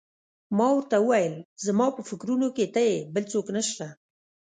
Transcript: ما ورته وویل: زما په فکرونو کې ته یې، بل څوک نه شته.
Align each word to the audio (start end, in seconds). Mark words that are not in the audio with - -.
ما 0.57 0.67
ورته 0.73 0.97
وویل: 0.99 1.35
زما 1.65 1.87
په 1.95 2.01
فکرونو 2.09 2.47
کې 2.55 2.65
ته 2.73 2.81
یې، 2.89 2.97
بل 3.13 3.23
څوک 3.31 3.45
نه 3.55 3.61
شته. 3.69 3.87